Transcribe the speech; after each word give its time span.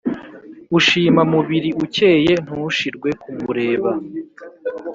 Ushima 0.77 1.21
mubiri 1.31 1.69
ukeye 1.85 2.33
Ntushirwe 2.45 3.09
kumureba. 3.21 3.91